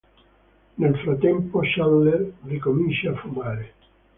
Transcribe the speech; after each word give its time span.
Nel 0.73 0.97
frattempo 0.97 1.59
Chandler 1.61 2.33
ricomincia 2.45 3.11
a 3.11 3.15
fumare. 3.17 3.73